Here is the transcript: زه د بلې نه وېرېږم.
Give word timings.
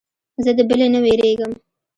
زه 0.43 0.51
د 0.57 0.59
بلې 0.69 0.87
نه 0.93 0.99
وېرېږم. 1.03 1.51